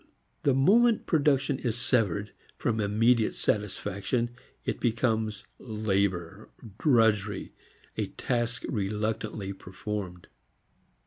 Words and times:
The 0.41 0.55
moment 0.55 1.05
production 1.05 1.59
is 1.59 1.77
severed 1.77 2.31
from 2.57 2.79
immediate 2.79 3.35
satisfaction, 3.35 4.31
it 4.65 4.79
becomes 4.79 5.43
"labor," 5.59 6.49
drudgery, 6.79 7.53
a 7.95 8.07
task 8.07 8.63
reluctantly 8.67 9.53
performed. 9.53 10.25